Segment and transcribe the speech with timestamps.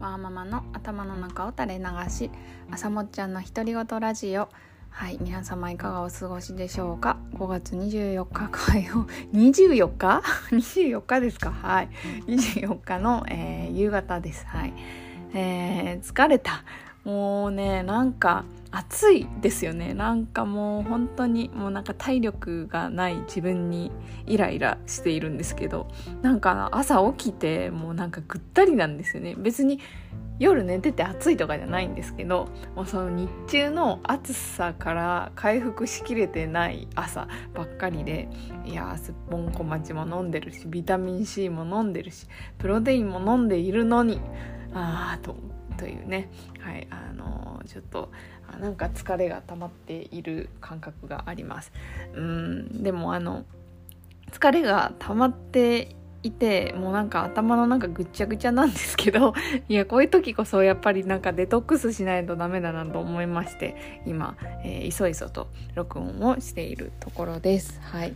[0.00, 2.30] ワーママの頭の中を垂れ流し
[2.70, 4.48] 朝もっちゃんの独り言ラジオ。
[4.92, 9.06] はい皆様いかがお過ごしでしょうか？5月24日火曜。
[9.34, 11.52] 24日 ?24 日ですか？
[11.52, 11.88] はい。
[12.26, 14.46] 24日の、えー、夕方です。
[14.46, 14.72] はい。
[15.34, 16.64] えー、疲れた。
[17.04, 19.94] もうねなんか暑いですよね。
[19.94, 23.90] なんかもう本当にもうなんか体力がない自分に
[24.26, 25.88] イライラしているんですけど
[26.22, 29.34] なんか朝起きてもうなんかぐったりなんですよね。
[29.36, 29.80] 別に
[30.38, 38.26] 夜寝てて暑いとかじゃないんですけどもうその日中の暑さから回復しきれてない朝ばっかりで
[38.64, 44.18] いやすっぽん小町も飲んでるしビタミン C も飲んでるしプロテインも飲んでいるのに
[44.72, 46.30] ああと思ってというね。
[46.60, 48.10] はいあのちょっと
[48.60, 51.72] なんか疲れが溜まっている感覚があります。
[52.14, 53.44] うんでもあの
[54.30, 59.32] 疲れが溜まっていてもうなんか頭の中ぐっちゃぐちゃなんですけど
[59.68, 67.80] いやこういう時こそやっぱりなんかデトックスしないとダメだなと思いまして今、えー、いそいそと録音をしているところです。
[67.82, 68.14] はい。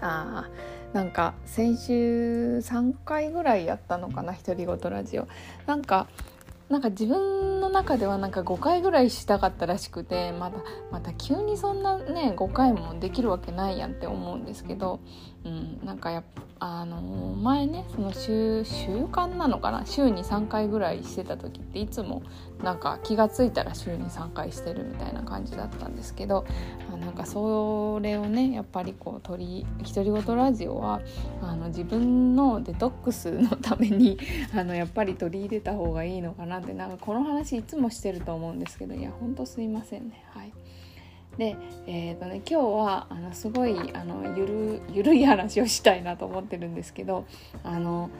[0.00, 0.48] あ
[0.92, 5.28] なんか先週3回ぐらいやったのかな独り言ラジオ。
[5.66, 6.08] なんか
[6.72, 15.00] なんか自分の中ではなんか5回ぐらいしたかったらしくてまたまた急にそんなね5回もできるわけないやんって思うんですけど、
[15.44, 16.24] うん、なんかや
[16.64, 17.00] あの
[17.42, 19.84] 前ねその週習慣なのかな？
[19.84, 22.22] 週に3回ぐらいしてた時っていつも
[22.62, 26.44] なんか気が付いたら週に3回してるみたいな感じだったんですけど
[27.00, 31.00] なんかそれをねやっぱりこう取り独り言ラジオは
[31.42, 34.16] あの自分のデトックスのために
[34.54, 40.52] あのやっぱり取り入れた方がいいのかなってなんかこの話いつもしてると思うんですけどいやほんとすいませんねはい。
[41.38, 47.24] で、えーとね、今日はあのすごいあのゆるゆるい話をしたいなと思ってるんですけど
[47.64, 48.10] あの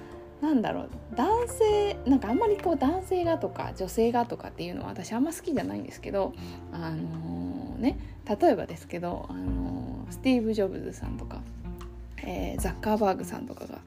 [0.40, 6.32] なんだろう男性なんかあんまりこう男性がとか女性がとかっていうのは私あんま好きじゃないんですけど
[6.72, 11.40] あのー、ね例えばですけど、あのー、スティーブ・ジョブズさんとか、
[12.18, 13.78] えー、ザッカーバーグさんとかが、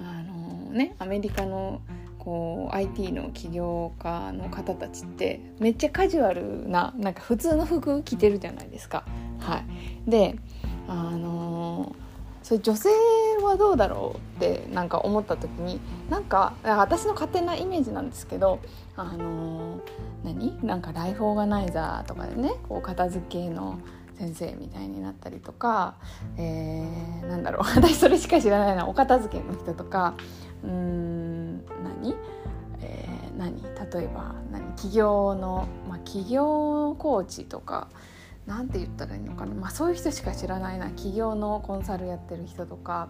[0.00, 1.80] あのね、アメリカの
[2.20, 9.04] こう IT の起業家の方たちってめっちゃカジュアルななんか普通の服着てるじゃないですか。
[9.40, 9.64] は
[10.06, 10.36] い、で
[10.86, 12.10] あのー
[12.42, 12.88] それ女性
[13.42, 15.78] はどうだろうってなんか思った時に
[16.08, 18.60] なんか私の勝手なイメージなんですけど
[18.96, 19.80] あのー、
[20.24, 20.58] 何？
[20.66, 23.78] なんかライフオーガナイザーとかでねこう片付けの
[24.18, 25.94] 先生みたいになったりとか、
[26.36, 27.62] えー、なんだろう。
[27.76, 28.88] 私それしか知らないな。
[28.88, 30.14] お片付けの人とか
[30.62, 31.39] うん
[31.82, 32.14] 何、
[32.80, 33.62] えー、何？
[33.62, 34.62] 例えば何？
[34.72, 37.88] 企業の、まあ、企業コーチとか
[38.46, 40.86] 何て言ったらいいのかな、まあ、そういう人しか知らないな。
[40.90, 43.08] 企業のコンサルやってる人とか、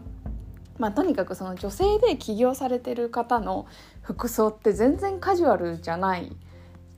[0.78, 3.66] まあ、とにかくその女性で起業されてる方の
[4.02, 6.32] 服装って全然カジュアルじゃない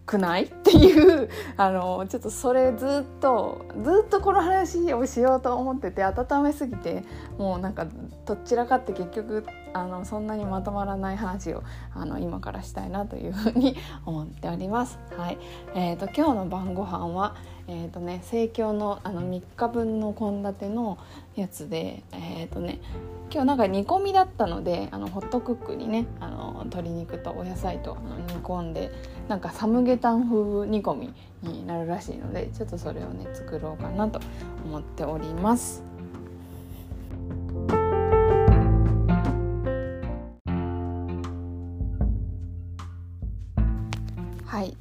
[0.04, 0.44] くない？
[0.44, 7.04] っていうあのちょっとそれずっとずっとこの話をしようと思ってて温めすぎて
[7.38, 7.86] もうなんか
[8.26, 11.62] どちらかって結局あのそんなにまとまらない話を
[11.94, 14.98] あの今からしたいなというふうに思っております。
[15.16, 15.38] はい
[15.74, 17.34] えーと、今日の晩ご飯は
[17.68, 20.98] えーとね、生協のあの3日分の献立の
[21.36, 22.80] やつで、えーとね、
[23.30, 27.96] 今日なんか煮込みだったのであのホットクックにねあの鶏肉とお野菜と
[28.26, 28.90] 煮込んで
[29.28, 34.20] なんかサムゲタン風煮込みになるらしいのでちょっとそれをね作ろうかなと
[34.64, 35.91] 思っております。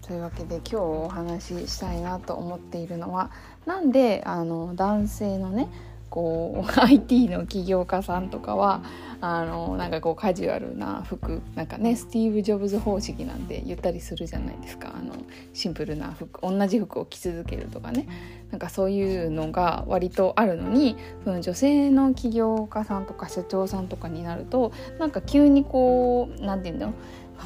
[0.01, 3.31] というわけで今日お話ししたいなと思っているのは
[3.65, 5.69] なんであの男性のね
[6.11, 8.83] こう IT の起業家さんとかは
[9.21, 14.93] あのなんかこうカジュアルな服なんかねスティーブ・ジョブズ方式なんて言ったりするじゃないですか。
[14.93, 15.13] あの
[15.53, 18.07] シンプルな服同じ服を着続けるとかね。
[18.51, 26.95] なんかそういうのが割とあるのにその女性の起業家さんとか社長さんとかになるとなんか急にこう何て言うんだろう。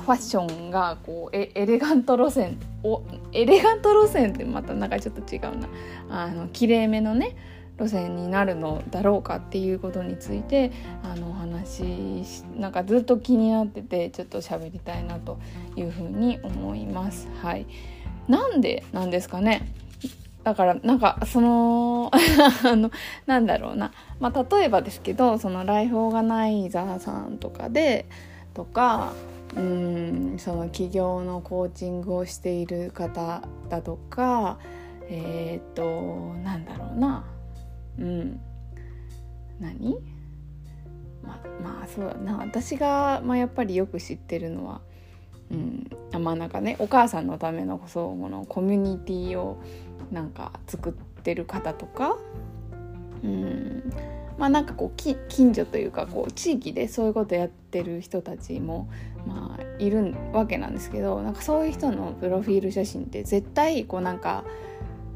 [0.01, 3.01] ファッションがこうエレガント路線お
[3.31, 5.68] エレガント路線ってまたなんかちょっと違うな。
[6.09, 7.36] あの綺麗めのね
[7.77, 10.71] 路線になるのだろうかっていうことについて
[11.03, 11.83] あのお話
[12.57, 15.39] なんかずっと気になっててちょっと喋りたいなと
[15.75, 17.27] いうふうに思います。
[17.41, 17.65] はい、
[18.27, 19.68] なんでなんですかね。
[20.44, 22.12] だからなんかその
[22.63, 22.91] あの
[23.25, 28.06] なんだろうな、まあ、例えばですけどそのライフオーガナイザーさんとかで
[28.53, 29.13] とか
[29.56, 34.60] うんその起業のコーチングをしている方だとか
[35.07, 37.25] えっ、となんだろうな。
[38.00, 38.40] うん。
[39.60, 39.98] 何？
[41.24, 42.38] ままあそうだな。
[42.38, 44.81] 私が、まあ、やっぱりよく知ってるのは
[45.52, 49.62] うん、まあなんかねお母さんのためのそうこのコミュニティを
[50.12, 50.94] なんか作っ
[51.24, 52.18] てる方とか、
[53.24, 53.94] うん、
[54.38, 58.90] まあなんかこう近所というかこう地域でそういうことやってる人たちも
[59.26, 64.44] まあいるわけなんですけどなんかそういう人のプロフィール写真って絶対こうなんか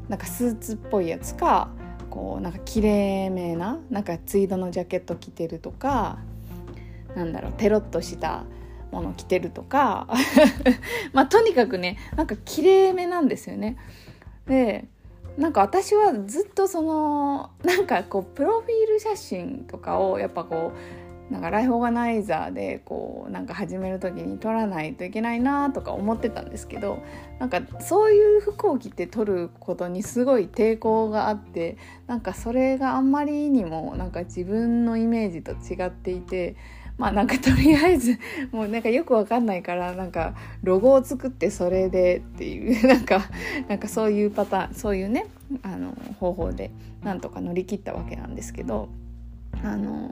[0.08, 1.70] なんかスーツっぽいやつか
[2.08, 6.18] こうなんか綺麗めななんかツイードのジャケット着てるとか
[7.14, 8.44] なんだろうテロッとした
[8.90, 10.08] もの着てるとか
[11.12, 13.76] まあとにかくねなんか綺麗めなんですよね。
[14.46, 14.86] で
[15.40, 20.72] なんか私はずっとそのなんかこうプロフィール写真とかをやっぱこ
[21.30, 27.02] うなんかライフオーガナイザーでこうなんか始める時に撮らないといけないなとか思ってたんですけど
[27.38, 36.56] なんかそういう服を着て撮ることにすごい抵抗があってなんかそれがあんまりにもなんか自分のイメージと違っていて
[37.00, 38.18] まあなんかとりあえず
[38.52, 43.22] もうなんかよくわかんないからなんかロゴを作ってそれでっていう なんか
[43.68, 45.24] なんかそういうパターンそういうね
[45.62, 46.70] あの方法で
[47.02, 48.90] なんとか乗り切ったわけなんですけど
[49.64, 50.10] あの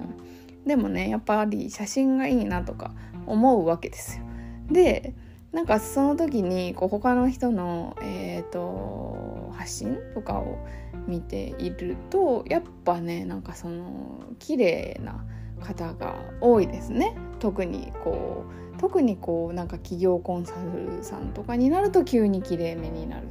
[0.67, 2.93] でもねやっぱり写真がいいなとか
[3.26, 4.25] 思うわけですよ。
[4.70, 5.12] で
[5.52, 10.58] なんかその時にこう他の人の、えーと、発信とかを
[11.06, 15.25] 見ているとやっぱねなんかその綺麗な
[15.59, 17.17] 方が多いですね。
[17.39, 18.45] 特にこ
[18.77, 23.27] う特にこうなんか企業コンサルさんとかになると急にきれいめになる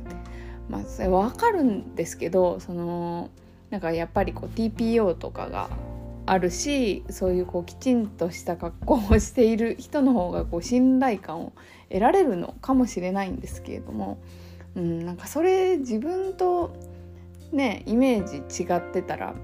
[0.70, 3.30] まあそれ分かるんですけどその
[3.70, 5.70] なんかやっぱりこう TPO とかが
[6.26, 11.54] あるしそういうこうきちんとした格好をしている人の方がこう信頼感を
[11.90, 14.20] 得られるのかもしれないんですけれども、
[14.76, 16.76] うん、なんかそれ自分と
[17.54, 19.36] ねイメージ違ってたら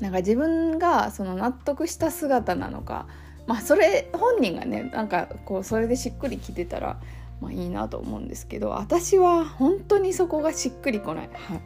[0.00, 3.06] なんか自分がその納得した姿なのか
[3.46, 7.00] まあそれ本人がねなんかこうそれでしっくりきてたら
[7.40, 11.30] まあいいなと思うんですけど私は本当にそこがしっくりこない。
[11.32, 11.60] はい、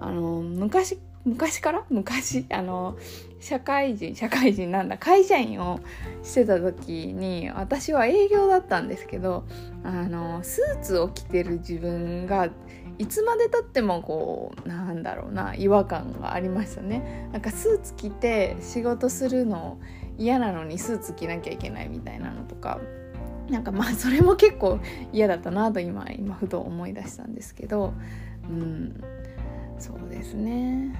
[0.00, 1.84] あの昔昔から？
[1.88, 2.98] 昔あの
[3.40, 5.80] 社会人社会人なんだ会社員を
[6.22, 9.44] してた時に私は営業だったんですけど
[9.82, 12.50] あのスーツを着てる自分が
[12.98, 17.28] いつまでたってもこうなんだろうな違和感がありましたね。
[17.32, 19.78] なんかスーツ着て仕事するの
[20.16, 22.80] 嫌なのにスーツ着なきゃいけないみたいなのとか。
[23.50, 24.80] なんかまあそれも結構
[25.12, 27.92] 嫌だったなと今今ふと思い出したんですけど。
[28.48, 29.04] うん
[29.78, 30.94] そうですね。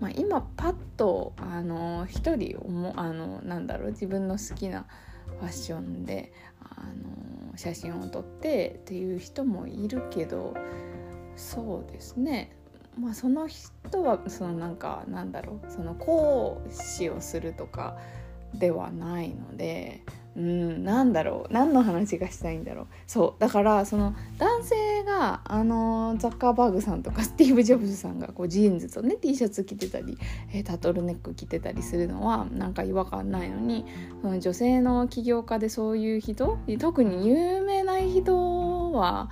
[0.00, 2.58] まあ、今パッとあの一人
[2.96, 4.86] あのなんだろう自分の好きな
[5.38, 6.82] ファッションであ
[7.50, 10.54] の写真を撮ってっていう人もいるけど
[11.36, 12.56] そうですね。
[12.98, 17.96] まあその人はそのなんかなんだろうその講師をするとか
[18.54, 20.02] ではないので
[20.36, 22.86] うんなんだろう何の話がしたいんだろう。
[23.06, 30.18] そうだからその男性があのザッカーバーグさんとかスティーブ・ジョブズさんがこうジーンズとね T シャツ着てたり、
[30.52, 33.84] えー、タートルネック着てたりするのはなんか違和感ないのに
[34.22, 39.30] その女性の起業家でそういう人特に有名な人は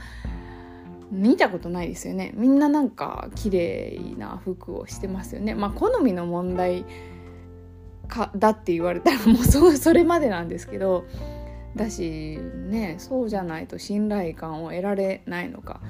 [1.12, 2.32] 見たことないですよね。
[2.35, 5.55] みんななんか綺麗な服をしてますよね。
[5.55, 6.85] まあ好みの問題
[8.09, 11.05] かだって言われたら もうそそれまでなんですけど。
[11.75, 12.38] だし
[12.69, 15.81] ねそうじゃないと信頼感を得られないのか。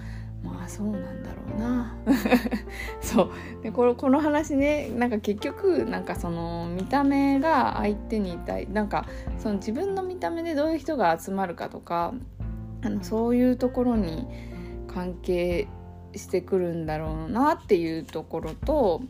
[0.45, 1.97] まあそうなんだろうな。
[3.01, 3.31] そう。
[3.63, 9.07] でこのこの話ねなんか結局なんかその見た目が相手に対なんか
[9.39, 12.15] その自分の見た目でどういう人が集まるかとか
[12.83, 14.27] あのそういうところに
[14.95, 15.69] 関係
[16.15, 19.03] してくるんだろうなっていうところと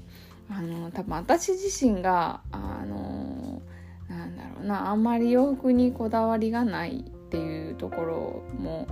[0.48, 3.62] あの多分私自身があの
[4.08, 8.86] なんだろうなあんまり洋服にこだわりがないっていうところも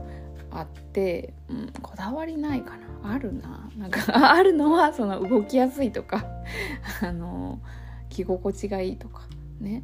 [0.51, 3.15] あって、うん、こだわりないかな。
[3.15, 3.71] あるな。
[3.77, 4.01] なんか
[4.33, 6.25] あるのはその動きやすいとか
[7.03, 7.61] あの
[8.09, 9.23] 着心地がいいとか
[9.61, 9.83] ね。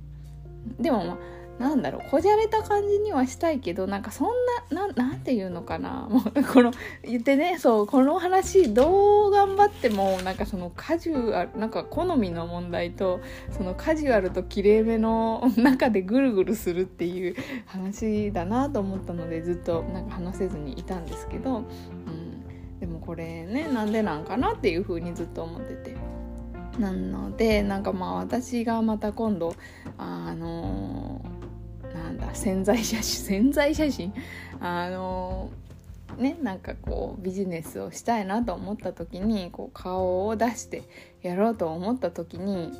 [0.81, 1.19] でもまあ
[1.59, 4.29] なんだろうこじゃれた感じにはしたいけどなんかそん
[4.71, 6.73] ななんていうのかな もうこの
[7.03, 13.21] 言ってねそうこの話どう頑張ってもなんかそのカジュアルなんか好みの問題と
[13.51, 17.35] そのカジュアルときれいめの中でぐるぐるするっていう
[17.65, 25.97] 話だなと思ったのでずっとなんか話せずにいたんですけど、うん、でもこれねなんでなんかなっていうふうにずっと思ってて。
[26.79, 29.55] なのでなんかまあ私がまた今度
[29.97, 31.23] あの
[32.17, 34.13] なんだ潜在写真 潜在写真？
[34.61, 35.51] あの
[36.19, 40.83] ねなんかこうビジネスをしたいなと思った時にこう顔を出して
[41.23, 42.73] やろうと思った時に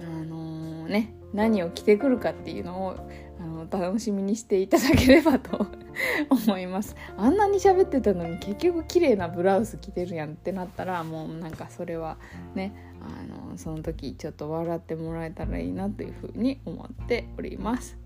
[0.00, 2.96] あのー、ね何を着てくるかっていうのを
[3.38, 5.66] あの楽しみにしていただければと
[6.30, 12.16] 思いますあんなに喋ってたのに結局綺麗なブラウス着てるやんってなったらもうなんかそれは
[12.54, 17.99] ねあのその時ちょっと笑ってもらえたらいいなというふうに思っております。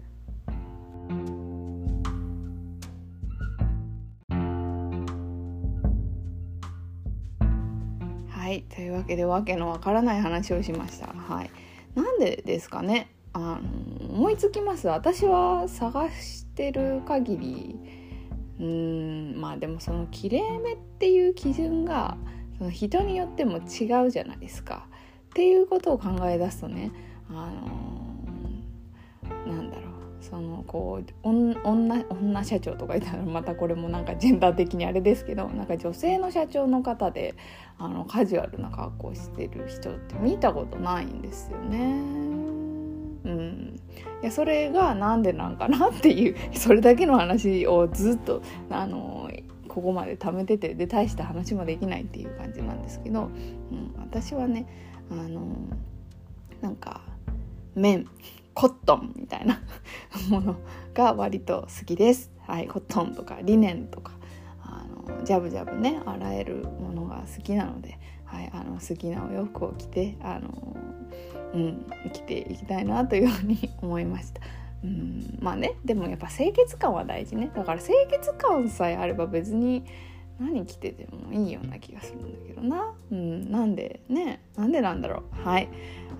[8.28, 11.06] はいというわけでわけのわからない話をしました。
[11.06, 11.50] はい、
[11.94, 13.08] なんでですかね。
[13.32, 14.86] あの思いつきます。
[14.86, 17.80] 私は探してる限り。
[18.60, 22.16] うーんまあでもそのきれいめっていう基準が
[22.58, 24.86] その人によっても違うじゃないですか。
[25.30, 26.92] っていうことを考え出すとね
[27.28, 27.50] あ
[29.46, 29.83] のなんだろう。
[30.30, 31.54] そのこう女
[32.08, 37.34] 女社長とか言ったらまたこれもなんかジェンダー的にあれですけどなんか女性の社長の方で
[37.78, 42.24] あのカジュアルな格好してる人って見たことないんですよね。
[43.24, 43.80] うん、
[44.22, 49.30] いやそれがなんでなんかなっていうそれだけの話をずっとあの
[49.68, 53.24] ここまで貯めててで大した話もできないっていう感じなんですけど、
[53.72, 54.66] うん、私はね
[55.10, 55.56] あの
[56.60, 57.02] なんか
[57.74, 58.06] 綿
[58.54, 59.60] コットンみたいな
[60.30, 60.56] もの
[60.94, 62.32] が割と好きです。
[62.46, 64.12] はい、コットンとかリネンとか
[64.62, 70.76] あのジャブジャブね洗えるものが好きなので、はい、あの好きなお洋服を着てあの
[71.54, 74.40] うん、生きていきたいなというふうに思いました。
[74.82, 79.84] うん、まあねでもやっぱ清潔感は大事ねだから清潔感さえあれば別に
[80.38, 85.68] 何着ててもいいような気がするんだけどな、うん、なんでねなんでなんだろうはい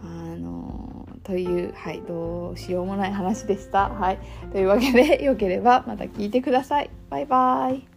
[0.03, 3.89] あの、というはいどうしようもない話でした。
[3.89, 4.19] はい。
[4.53, 6.91] というわけでよければまた聞いてください。
[7.11, 7.94] バイバイ。